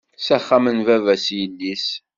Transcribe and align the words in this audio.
S 0.19 0.27
axxam 0.37 0.65
n 0.75 0.77
baba-s 0.87 1.25
yili. 1.37 1.73